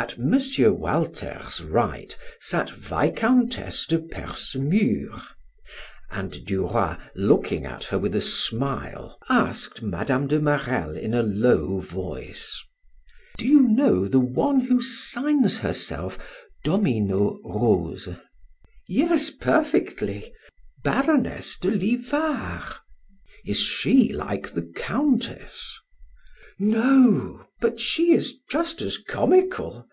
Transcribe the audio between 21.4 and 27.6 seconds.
de Livar." "Is she like the Countess?" "No.